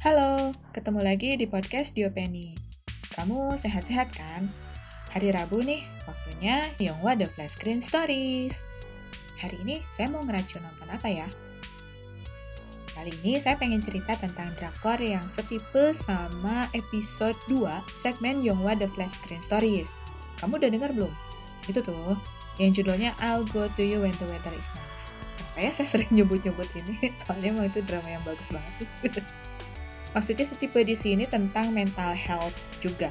[0.00, 2.56] Halo, ketemu lagi di podcast Diopeni.
[3.12, 4.48] Kamu sehat-sehat kan?
[5.12, 8.64] Hari Rabu nih, waktunya Yonghwa The Flash Screen Stories.
[9.36, 11.28] Hari ini saya mau ngeracun nonton apa ya?
[12.96, 18.88] Kali ini saya pengen cerita tentang drakor yang setipe sama episode 2 segmen Yonghwa The
[18.88, 20.00] Flash Screen Stories.
[20.40, 21.12] Kamu udah dengar belum?
[21.68, 22.16] Itu tuh,
[22.56, 25.04] yang judulnya I'll Go To You When The Weather Is Nice.
[25.36, 27.12] Kenapa ya saya sering nyebut-nyebut ini?
[27.20, 29.20] Soalnya emang itu drama yang bagus banget.
[30.12, 33.10] Maksudnya setipe di sini tentang mental health juga.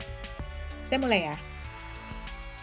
[0.88, 1.38] Saya mulai ya.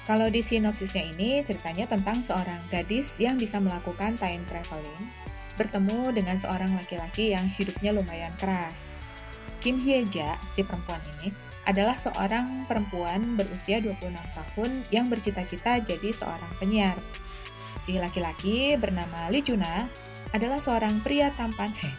[0.07, 6.37] Kalau di sinopsisnya ini ceritanya tentang seorang gadis yang bisa melakukan time traveling bertemu dengan
[6.37, 8.87] seorang laki-laki yang hidupnya lumayan keras.
[9.59, 11.33] Kim Hye-ja, si perempuan ini,
[11.67, 16.95] adalah seorang perempuan berusia 26 tahun yang bercita-cita jadi seorang penyiar.
[17.83, 19.89] Si laki-laki bernama Lee Juna
[20.31, 21.95] adalah seorang pria tampan, heh,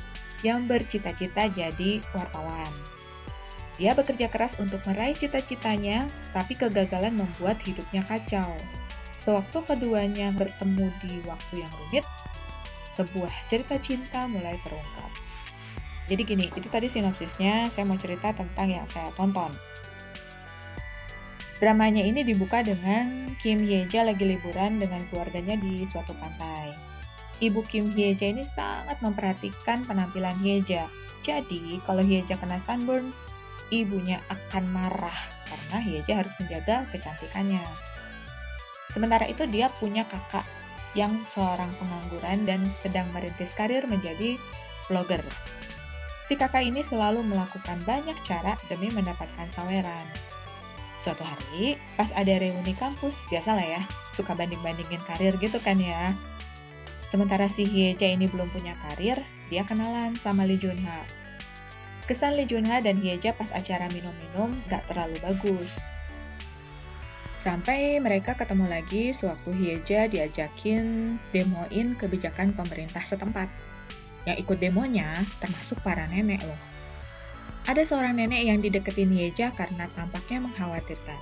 [0.45, 2.73] yang bercita-cita jadi wartawan.
[3.77, 8.57] Dia bekerja keras untuk meraih cita-citanya, tapi kegagalan membuat hidupnya kacau.
[9.13, 12.05] Sewaktu keduanya bertemu di waktu yang rumit,
[12.97, 15.11] sebuah cerita cinta mulai terungkap.
[16.09, 19.53] Jadi gini, itu tadi sinopsisnya, saya mau cerita tentang yang saya tonton.
[21.61, 26.56] Dramanya ini dibuka dengan Kim Yeja lagi liburan dengan keluarganya di suatu pantai.
[27.37, 30.89] Ibu Kim Hyeja ini sangat memperhatikan penampilan Hyeja.
[31.21, 33.13] Jadi, kalau Hyeja kena sunburn,
[33.69, 37.61] ibunya akan marah karena Hyeja harus menjaga kecantikannya.
[38.89, 40.45] Sementara itu dia punya kakak
[40.97, 44.39] yang seorang pengangguran dan sedang merintis karir menjadi
[44.89, 45.21] vlogger.
[46.25, 50.07] Si kakak ini selalu melakukan banyak cara demi mendapatkan saweran.
[50.97, 56.17] Suatu hari, pas ada reuni kampus, biasalah ya, suka banding-bandingin karir gitu kan ya.
[57.07, 61.07] Sementara si Hyeja ini belum punya karir, dia kenalan sama Lee Junha.
[62.03, 65.79] Kesan Lee Junha dan Hyeja pas acara minum-minum gak terlalu bagus.
[67.39, 73.47] Sampai mereka ketemu lagi sewaktu Hyeja diajakin demoin kebijakan pemerintah setempat.
[74.27, 75.07] Yang ikut demonya
[75.39, 76.59] termasuk para nenek loh.
[77.71, 81.19] Ada seorang nenek yang dideketin Hyeja karena tampaknya mengkhawatirkan.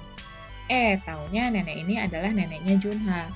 [0.65, 3.29] Eh, taunya nenek ini adalah neneknya Junha,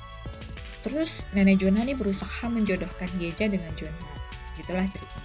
[0.86, 4.16] Terus nenek Jonah nih berusaha menjodohkan Yeja dengan Jonah.
[4.56, 5.20] Gitulah cerita.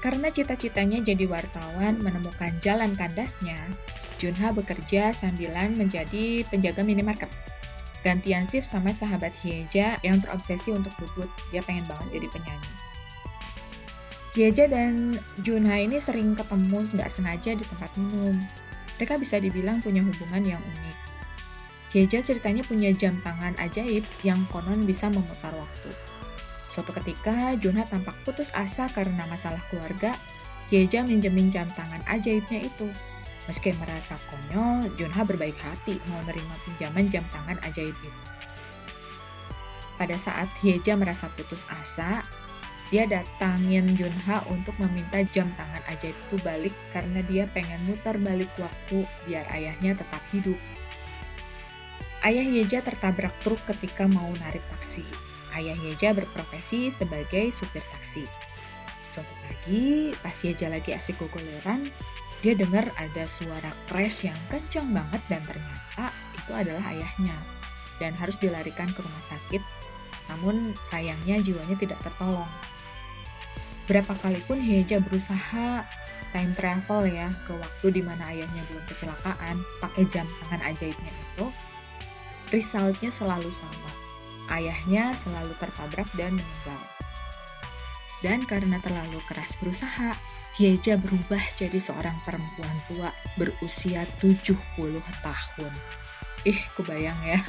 [0.00, 3.60] Karena cita-citanya jadi wartawan menemukan jalan kandasnya,
[4.16, 7.28] Junha bekerja sambilan menjadi penjaga minimarket.
[8.00, 11.28] Gantian shift sama sahabat Hyeja yang terobsesi untuk debut.
[11.52, 12.70] Dia pengen banget jadi penyanyi.
[14.32, 18.36] Hyeja dan Junha ini sering ketemu nggak sengaja di tempat minum.
[18.96, 20.96] Mereka bisa dibilang punya hubungan yang unik.
[21.90, 25.90] Jeja ceritanya punya jam tangan ajaib yang konon bisa memutar waktu.
[26.70, 30.14] Suatu ketika, Junha tampak putus asa karena masalah keluarga,
[30.70, 32.86] Jeja minjemin jam tangan ajaibnya itu.
[33.50, 38.22] Meski merasa konyol, Junha berbaik hati mau menerima pinjaman jam tangan ajaib itu.
[39.98, 42.22] Pada saat Hyeja merasa putus asa,
[42.94, 48.48] dia datangin Junha untuk meminta jam tangan ajaib itu balik karena dia pengen muter balik
[48.62, 50.56] waktu biar ayahnya tetap hidup.
[52.20, 55.00] Ayah Yeja tertabrak truk ketika mau narik taksi.
[55.56, 58.28] Ayah Yeja berprofesi sebagai supir taksi.
[59.08, 61.88] Suatu pagi, pas Yeja lagi asik gogoleran,
[62.44, 67.36] dia dengar ada suara crash yang kencang banget dan ternyata itu adalah ayahnya
[68.04, 69.64] dan harus dilarikan ke rumah sakit.
[70.28, 72.52] Namun sayangnya jiwanya tidak tertolong.
[73.88, 75.88] Berapa kali pun Yeja berusaha
[76.36, 81.48] time travel ya ke waktu di mana ayahnya belum kecelakaan pakai jam tangan ajaibnya itu,
[82.50, 83.90] resultnya selalu sama.
[84.50, 86.82] Ayahnya selalu tertabrak dan meninggal.
[88.20, 90.12] Dan karena terlalu keras berusaha,
[90.60, 94.58] Hyeja berubah jadi seorang perempuan tua berusia 70
[95.24, 95.72] tahun.
[96.44, 97.40] Ih, kebayang ya,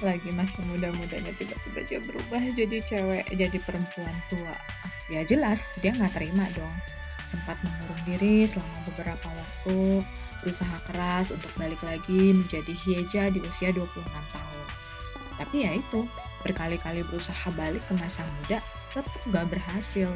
[0.00, 4.54] lagi masih muda-mudanya tiba-tiba dia berubah jadi cewek, jadi perempuan tua.
[5.12, 6.74] Ya jelas, dia nggak terima dong.
[7.26, 10.06] Sempat mengurung diri selama beberapa waktu,
[10.46, 14.66] berusaha keras untuk balik lagi menjadi Hyeja di usia 26 tahun.
[15.34, 16.06] Tapi ya itu,
[16.46, 18.62] berkali-kali berusaha balik ke masa muda,
[18.94, 20.06] tetap gak berhasil.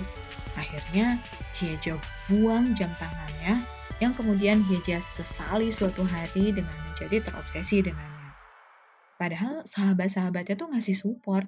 [0.55, 1.19] Akhirnya,
[1.59, 1.99] Hyeja
[2.31, 3.67] buang jam tangannya,
[3.99, 8.33] yang kemudian Hyeja sesali suatu hari dengan menjadi terobsesi dengannya.
[9.21, 11.45] Padahal sahabat-sahabatnya tuh ngasih support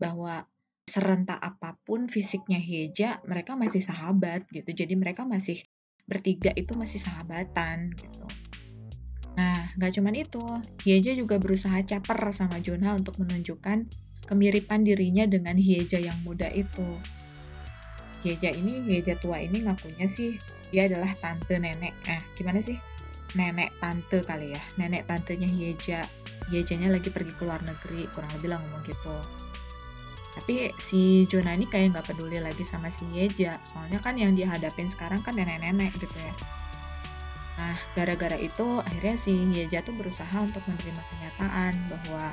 [0.00, 0.48] bahwa
[0.90, 4.74] serentak apa pun fisiknya Hyeja, mereka masih sahabat gitu.
[4.74, 5.62] Jadi mereka masih
[6.10, 8.26] bertiga itu masih sahabatan gitu.
[9.38, 10.42] Nah, nggak cuman itu,
[10.82, 13.86] Hyeja juga berusaha caper sama Jonah untuk menunjukkan
[14.26, 16.98] kemiripan dirinya dengan Hyeja yang muda itu.
[18.26, 20.34] Hyeja ini, Hyeja tua ini ngakunya sih
[20.70, 22.78] dia adalah tante nenek eh gimana sih
[23.34, 26.06] nenek tante kali ya nenek tantenya Hyeja
[26.50, 29.14] Hyejanya lagi pergi ke luar negeri kurang lebih lah ngomong gitu
[30.30, 33.58] tapi si Juna ini kayak nggak peduli lagi sama si Yeja.
[33.66, 36.34] Soalnya kan yang dihadapin sekarang kan nenek-nenek gitu ya.
[37.58, 42.30] Nah gara-gara itu akhirnya si Yeja tuh berusaha untuk menerima kenyataan bahwa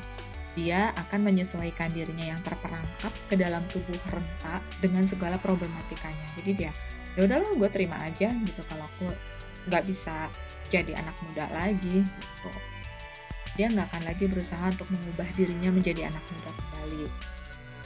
[0.57, 6.27] dia akan menyesuaikan dirinya yang terperangkap ke dalam tubuh renta dengan segala problematikanya.
[6.41, 6.71] Jadi dia
[7.17, 9.09] ya udahlah gue terima aja gitu kalau aku
[9.65, 10.29] nggak bisa
[10.69, 12.51] jadi anak muda lagi gitu.
[13.57, 17.09] Dia nggak akan lagi berusaha untuk mengubah dirinya menjadi anak muda kembali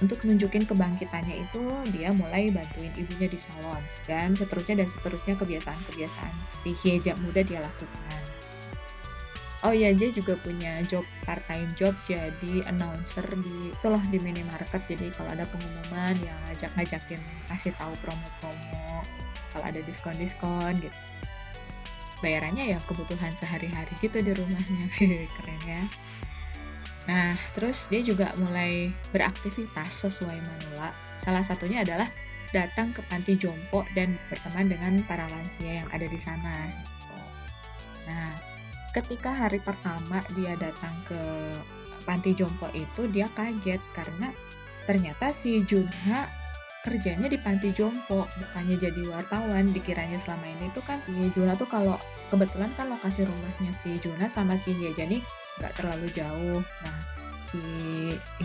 [0.02, 1.64] untuk nunjukin kebangkitannya itu
[1.94, 7.62] dia mulai bantuin ibunya di salon dan seterusnya dan seterusnya kebiasaan-kebiasaan si Hyeja muda dia
[7.62, 8.22] lakukan.
[9.62, 14.82] Oh iya dia juga punya job part time job jadi announcer di itulah di minimarket
[14.90, 19.06] jadi kalau ada pengumuman yang ngajak-ngajakin kasih tahu promo-promo
[19.54, 20.98] kalau ada diskon-diskon gitu.
[22.26, 24.86] Bayarannya ya kebutuhan sehari-hari gitu di rumahnya.
[25.38, 25.84] Keren ya.
[27.10, 30.94] Nah, terus dia juga mulai beraktivitas sesuai manula.
[31.18, 32.06] Salah satunya adalah
[32.52, 36.70] datang ke panti jompo dan berteman dengan para lansia yang ada di sana.
[38.06, 38.32] Nah,
[38.94, 41.22] ketika hari pertama dia datang ke
[42.06, 44.30] panti jompo itu, dia kaget karena
[44.86, 46.28] ternyata si Junha
[46.82, 51.70] kerjanya di panti jompo bukannya jadi wartawan dikiranya selama ini tuh kan si Junha tuh
[51.70, 51.94] kalau
[52.34, 55.22] kebetulan kan lokasi rumahnya si Juna sama si Hyeja nih
[55.60, 56.60] nggak terlalu jauh.
[56.62, 57.00] Nah
[57.44, 57.62] si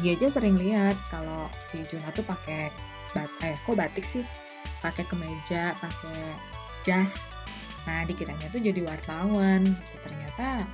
[0.01, 2.73] Hyeja sering lihat kalau si Juna tuh pakai
[3.15, 4.25] bat eh kok batik sih?
[4.83, 6.35] Pakai kemeja pakai
[6.83, 7.31] jas.
[7.87, 9.63] Nah dikiranya tuh jadi wartawan.
[9.63, 9.97] Gitu.
[10.03, 10.67] ternyata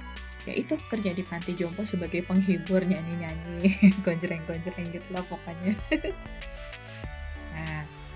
[0.42, 3.70] ya itu kerja di panti jompo sebagai penghibur nyanyi-nyanyi
[4.06, 5.76] gonjreng-gonjreng gitu lah pokoknya.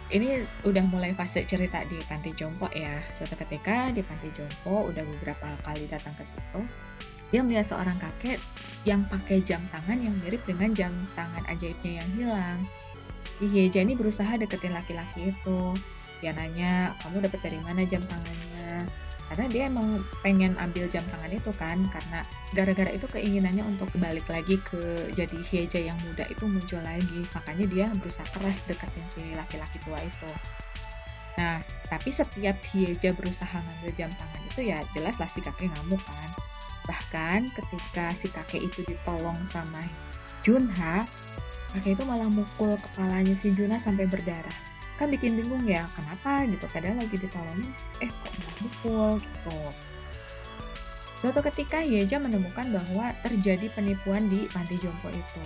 [0.07, 2.95] Ini udah mulai fase cerita di panti jompo ya.
[3.11, 6.63] Suatu ketika di panti jompo udah beberapa kali datang ke situ,
[7.35, 8.39] dia melihat seorang kakek
[8.87, 12.59] yang pakai jam tangan yang mirip dengan jam tangan ajaibnya yang hilang.
[13.35, 15.75] Si Hyeja ini berusaha deketin laki-laki itu.
[16.23, 18.87] Dia nanya, kamu dapat dari mana jam tangannya?
[19.27, 22.23] karena dia emang pengen ambil jam tangan itu kan karena
[22.55, 27.67] gara-gara itu keinginannya untuk balik lagi ke jadi Hyeja yang muda itu muncul lagi makanya
[27.67, 30.31] dia berusaha keras deketin si laki-laki tua itu
[31.37, 31.59] nah
[31.91, 36.31] tapi setiap Hyeja berusaha ngambil jam tangan itu ya jelas lah si kakek ngamuk kan
[36.87, 39.83] bahkan ketika si kakek itu ditolong sama
[40.41, 41.07] Junha
[41.77, 44.57] kakek itu malah mukul kepalanya si Junha sampai berdarah.
[44.97, 46.65] Kan bikin bingung ya kenapa gitu?
[46.73, 47.69] Padahal lagi ditolongin
[48.01, 49.13] eh kok malah mukul?
[49.21, 49.61] gitu.
[51.17, 55.45] Suatu ketika Yeja menemukan bahwa terjadi penipuan di panti jompo itu.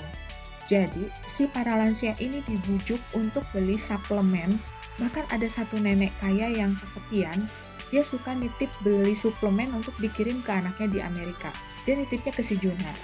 [0.66, 4.58] Jadi si para lansia ini dibujuk untuk beli suplemen.
[4.98, 7.46] Bahkan ada satu nenek kaya yang kesepian
[7.90, 11.50] dia suka nitip beli suplemen untuk dikirim ke anaknya di Amerika.
[11.84, 12.94] Dia nitipnya ke si Junha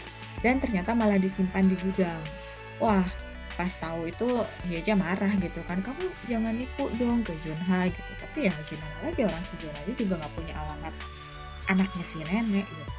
[0.41, 2.23] dan ternyata malah disimpan di gudang.
[2.79, 3.05] Wah
[3.57, 5.83] pas tahu itu ya aja marah gitu kan.
[5.83, 8.13] Kamu jangan nipu dong ke Junha gitu.
[8.23, 10.95] Tapi ya gimana lagi orang si Junha juga nggak punya alamat
[11.67, 12.93] anaknya si nenek gitu.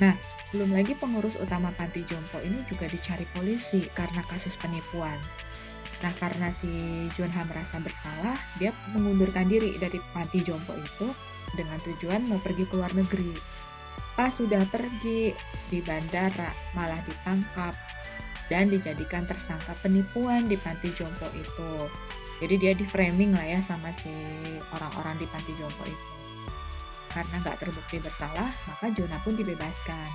[0.00, 0.16] Nah
[0.54, 5.18] belum lagi pengurus utama panti jompo ini juga dicari polisi karena kasus penipuan
[6.04, 6.68] nah karena si
[7.16, 11.08] Junha merasa bersalah dia mengundurkan diri dari panti jompo itu
[11.56, 13.32] dengan tujuan mau pergi ke luar negeri
[14.16, 15.36] pas sudah pergi
[15.68, 17.76] di bandara malah ditangkap
[18.46, 21.90] dan dijadikan tersangka penipuan di panti jompo itu.
[22.36, 24.12] Jadi dia di framing lah ya sama si
[24.76, 26.06] orang-orang di panti jompo itu.
[27.10, 30.08] Karena nggak terbukti bersalah, maka Jonah pun dibebaskan.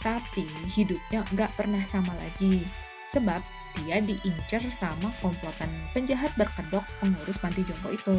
[0.00, 2.64] Tapi hidupnya nggak pernah sama lagi,
[3.12, 3.44] sebab
[3.84, 8.16] dia diincar sama komplotan penjahat berkedok pengurus panti jompo itu.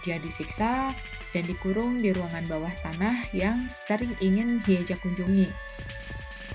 [0.00, 0.96] Dia disiksa
[1.36, 5.52] dan dikurung di ruangan bawah tanah yang sering ingin Hieja kunjungi.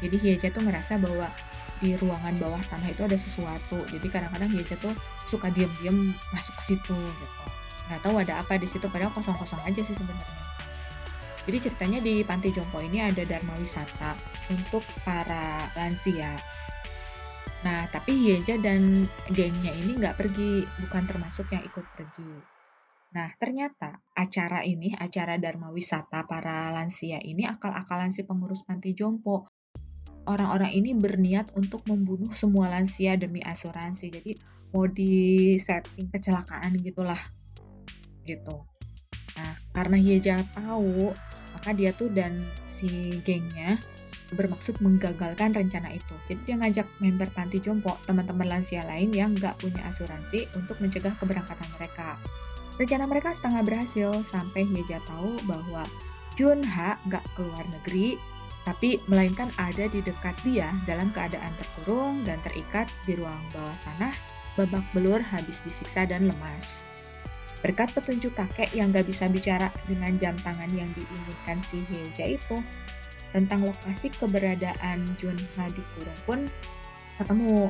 [0.02, 1.30] Jadi Hieja tuh ngerasa bahwa
[1.78, 4.96] di ruangan bawah tanah itu ada sesuatu jadi kadang-kadang dia tuh
[5.28, 7.44] suka diam-diam masuk ke situ gitu
[7.92, 10.56] nggak tahu ada apa di situ padahal kosong-kosong aja sih sebenarnya
[11.46, 14.18] jadi ceritanya di Panti Jompo ini ada Dharma Wisata
[14.50, 16.34] untuk para lansia.
[17.66, 22.34] Nah, tapi Hyeja dan gengnya ini nggak pergi, bukan termasuk yang ikut pergi.
[23.18, 29.50] Nah, ternyata acara ini, acara Dharma Wisata para lansia ini akal-akalan si pengurus Panti Jompo
[30.26, 34.10] orang-orang ini berniat untuk membunuh semua lansia demi asuransi.
[34.10, 34.32] Jadi
[34.74, 37.20] mau di setting kecelakaan gitulah.
[38.26, 38.58] Gitu.
[39.38, 41.14] Nah, karena Hyeja tahu,
[41.54, 43.78] maka dia tuh dan si gengnya
[44.36, 46.16] bermaksud menggagalkan rencana itu.
[46.28, 51.16] Jadi dia ngajak member panti jompo, teman-teman lansia lain yang nggak punya asuransi untuk mencegah
[51.16, 52.20] keberangkatan mereka.
[52.76, 55.88] Rencana mereka setengah berhasil sampai Hyeja tahu bahwa
[56.36, 58.20] Junha nggak keluar negeri,
[58.68, 64.14] tapi melainkan ada di dekat dia dalam keadaan terkurung dan terikat di ruang bawah tanah,
[64.60, 66.84] babak belur habis disiksa dan lemas.
[67.64, 72.62] Berkat petunjuk kakek yang gak bisa bicara dengan jam tangan yang diinginkan si Hyeja itu,
[73.36, 76.40] tentang lokasi keberadaan Junha di kurung pun
[77.20, 77.68] ketemu.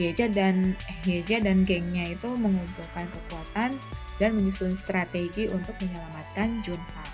[0.00, 0.72] Hyeja dan
[1.04, 3.76] Hyeja dan gengnya itu mengumpulkan kekuatan
[4.16, 7.04] dan menyusun strategi untuk menyelamatkan Junha.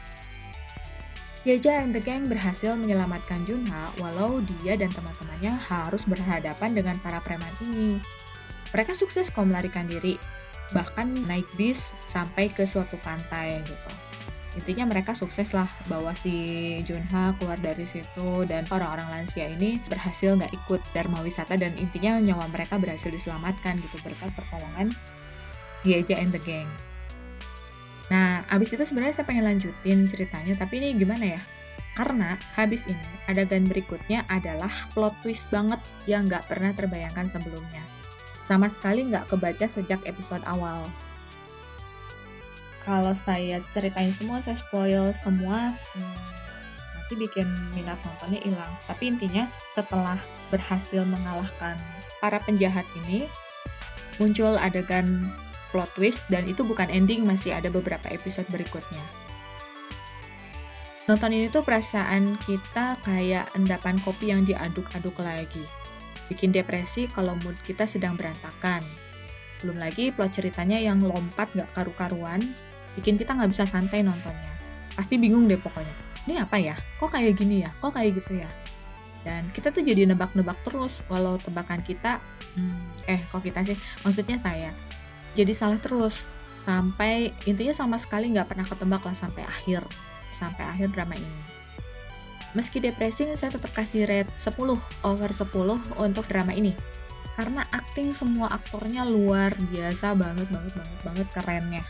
[1.42, 7.18] Hyeja and the gang berhasil menyelamatkan Junha walau dia dan teman-temannya harus berhadapan dengan para
[7.25, 7.99] preman ini.
[8.71, 10.21] Mereka sukses kok melarikan diri,
[10.76, 14.08] bahkan naik bis sampai ke suatu pantai gitu.
[14.59, 16.35] Intinya mereka sukses lah bawa si
[16.83, 22.19] Junha keluar dari situ dan orang-orang lansia ini berhasil nggak ikut Dharma wisata dan intinya
[22.19, 24.91] nyawa mereka berhasil diselamatkan gitu berkat pertolongan
[25.87, 26.67] Yeja and the Gang.
[28.11, 31.41] Nah, abis itu sebenarnya saya pengen lanjutin ceritanya, tapi ini gimana ya?
[31.95, 37.85] Karena habis ini, adegan berikutnya adalah plot twist banget yang nggak pernah terbayangkan sebelumnya.
[38.41, 40.88] Sama sekali nggak kebaca sejak episode awal.
[42.88, 46.16] Kalau saya ceritain semua, saya spoil semua, hmm,
[46.97, 47.45] nanti bikin
[47.76, 48.73] minat nontonnya hilang.
[48.88, 49.45] Tapi intinya,
[49.76, 50.16] setelah
[50.49, 51.76] berhasil mengalahkan
[52.25, 53.28] para penjahat ini,
[54.16, 55.28] muncul adegan
[55.68, 59.04] plot twist dan itu bukan ending, masih ada beberapa episode berikutnya.
[61.12, 65.64] Nonton ini tuh perasaan kita kayak endapan kopi yang diaduk-aduk lagi.
[66.33, 68.80] Bikin depresi kalau mood kita sedang berantakan.
[69.61, 72.57] Belum lagi plot ceritanya yang lompat gak karu-karuan,
[72.99, 74.52] bikin kita nggak bisa santai nontonnya.
[74.99, 75.95] Pasti bingung deh pokoknya.
[76.26, 76.75] Ini apa ya?
[76.99, 77.71] Kok kayak gini ya?
[77.78, 78.50] Kok kayak gitu ya?
[79.23, 82.19] Dan kita tuh jadi nebak-nebak terus, walau tebakan kita,
[82.59, 83.78] hmm, eh kok kita sih?
[84.02, 84.71] Maksudnya saya,
[85.38, 89.87] jadi salah terus sampai intinya sama sekali nggak pernah ketebak lah sampai akhir
[90.38, 91.43] sampai akhir drama ini.
[92.57, 95.52] Meski depresi, saya tetap kasih rate 10 over 10
[96.00, 96.73] untuk drama ini.
[97.37, 101.85] Karena acting semua aktornya luar biasa banget banget banget banget kerennya.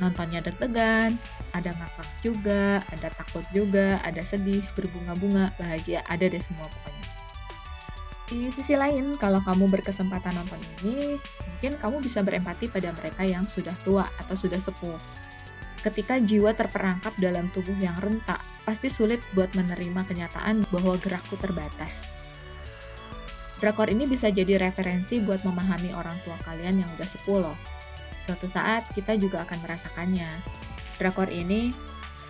[0.00, 1.20] Nontonnya deg-degan,
[1.52, 7.06] ada ngakak juga, ada takut juga, ada sedih, berbunga-bunga, bahagia, ada deh semua pokoknya.
[8.30, 13.44] Di sisi lain, kalau kamu berkesempatan nonton ini, mungkin kamu bisa berempati pada mereka yang
[13.44, 14.96] sudah tua atau sudah sepuh.
[15.80, 22.06] Ketika jiwa terperangkap dalam tubuh yang rentak, pasti sulit buat menerima kenyataan bahwa gerakku terbatas.
[23.60, 27.79] Drakor ini bisa jadi referensi buat memahami orang tua kalian yang udah sepuh loh.
[28.20, 30.28] Suatu saat kita juga akan merasakannya.
[31.00, 31.72] Drakor ini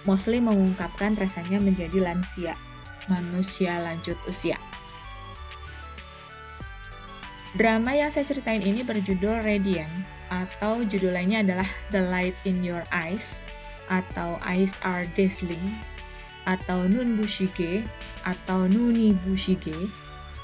[0.07, 2.55] mostly mengungkapkan rasanya menjadi lansia,
[3.11, 4.55] manusia lanjut usia.
[7.59, 9.91] Drama yang saya ceritain ini berjudul Radiant
[10.31, 13.43] atau judul lainnya adalah The Light in Your Eyes
[13.91, 15.75] atau Eyes Are Dazzling
[16.47, 17.83] atau Nun Bushige
[18.23, 19.75] atau Nuni Bushige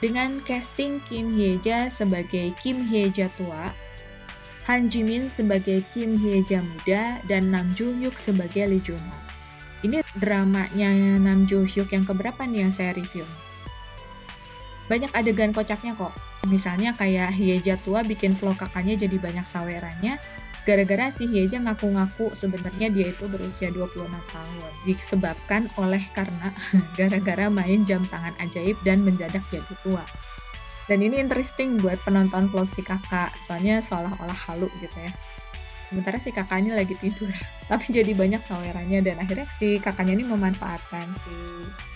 [0.02, 3.72] dengan casting Kim Hyeja sebagai Kim Hyeja tua,
[4.66, 9.18] Han Jimin sebagai Kim Hyeja muda, dan Nam Joo Hyuk sebagai Lee Joon Ho.
[9.86, 10.90] Ini dramanya
[11.22, 13.22] Nam Joo Hyuk yang keberapa nih yang saya review?
[14.90, 16.14] Banyak adegan kocaknya kok
[16.46, 20.14] Misalnya kayak Hyeja tua bikin vlog kakaknya jadi banyak sawerannya,
[20.62, 24.72] gara-gara si Hyeja ngaku-ngaku sebenarnya dia itu berusia 26 tahun.
[24.86, 26.54] Disebabkan oleh karena
[26.98, 30.06] gara-gara main jam tangan ajaib dan mendadak jadi tua.
[30.86, 35.10] Dan ini interesting buat penonton vlog si kakak, soalnya seolah-olah halu gitu ya.
[35.86, 37.30] Sementara si kakak ini lagi tidur,
[37.70, 41.34] tapi jadi banyak sawerannya dan akhirnya si kakaknya ini memanfaatkan si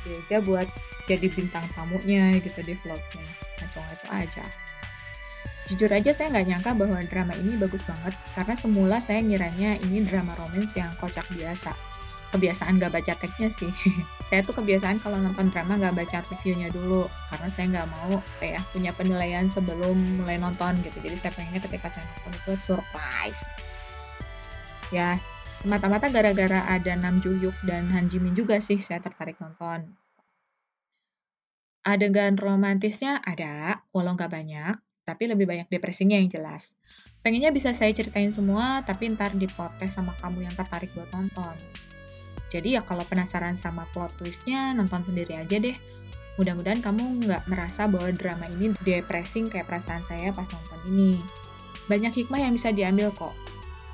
[0.07, 0.67] Hyeja buat
[1.07, 3.27] jadi bintang tamunya gitu di vlognya.
[3.63, 4.45] Ngaco-ngaco aja.
[5.71, 8.15] Jujur aja saya nggak nyangka bahwa drama ini bagus banget.
[8.35, 12.00] Karena semula saya ngiranya ini drama romance yang kocak biasa
[12.31, 13.71] kebiasaan gak baca tagnya sih
[14.29, 18.63] saya tuh kebiasaan kalau nonton drama gak baca reviewnya dulu karena saya nggak mau kayak
[18.71, 23.43] punya penilaian sebelum mulai nonton gitu jadi saya pengennya ketika saya nonton itu surprise
[24.95, 25.19] ya
[25.61, 30.01] semata-mata gara-gara ada Nam Joo Hyuk dan Han Ji Min juga sih saya tertarik nonton
[31.81, 34.77] Adegan romantisnya ada, walau nggak banyak,
[35.09, 36.77] tapi lebih banyak depresinya yang jelas.
[37.25, 41.57] Pengennya bisa saya ceritain semua, tapi ntar diprotes sama kamu yang tertarik buat nonton.
[42.51, 45.79] Jadi ya kalau penasaran sama plot twistnya, nonton sendiri aja deh.
[46.37, 51.23] Mudah-mudahan kamu nggak merasa bahwa drama ini depressing kayak perasaan saya pas nonton ini.
[51.87, 53.35] Banyak hikmah yang bisa diambil kok.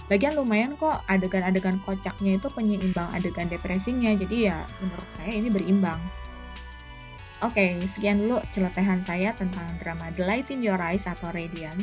[0.07, 5.99] Lagian lumayan kok adegan-adegan kocaknya itu penyeimbang adegan depresinya, jadi ya menurut saya ini berimbang.
[7.45, 11.77] Oke, sekian dulu celotehan saya tentang drama The Light in Your Eyes atau Radiant.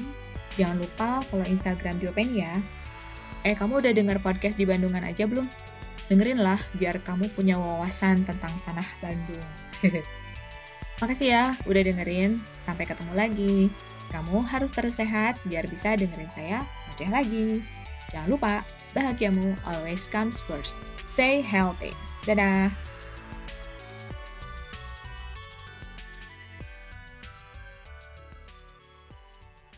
[0.57, 2.57] Jangan lupa follow Instagram Diopenia.
[3.43, 5.45] Eh, kamu udah denger podcast di Bandungan aja belum?
[6.11, 9.47] Dengerin lah, biar kamu punya wawasan tentang tanah Bandung.
[11.01, 12.39] Makasih ya udah dengerin.
[12.63, 13.57] Sampai ketemu lagi.
[14.11, 16.59] Kamu harus terus sehat biar bisa dengerin saya
[16.91, 17.47] ngoceh lagi.
[18.13, 18.61] Jangan lupa,
[18.93, 20.77] bahagiamu always comes first.
[21.03, 21.91] Stay healthy.
[22.29, 22.92] Dadah!